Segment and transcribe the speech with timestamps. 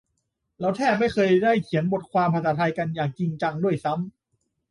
[0.59, 4.11] เราแทบไม่เคยได้เขียนบทความภาษาไทยกันอย่างจริงจังด้วยซ้ำ